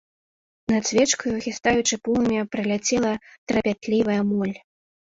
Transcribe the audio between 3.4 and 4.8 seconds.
трапятлівая моль.